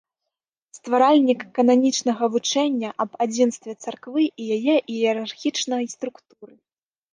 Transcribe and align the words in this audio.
Стваральнік 0.77 1.41
кананічнага 1.59 2.23
вучэння 2.37 2.89
аб 3.05 3.11
адзінстве 3.27 3.77
царквы 3.85 4.23
і 4.41 4.59
яе 4.59 4.75
іерархічнай 4.95 5.83
структуры. 5.97 6.53